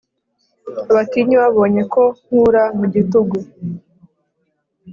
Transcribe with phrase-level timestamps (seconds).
[0.91, 3.35] Abatinyi babonye ko nkura mu gitugu